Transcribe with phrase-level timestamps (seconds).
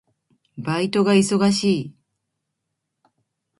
[0.57, 1.95] バイトが忙しい。